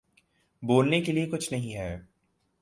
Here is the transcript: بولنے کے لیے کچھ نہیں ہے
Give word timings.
بولنے 0.63 1.01
کے 1.01 1.11
لیے 1.11 1.25
کچھ 1.25 1.51
نہیں 1.53 1.75
ہے 1.75 1.95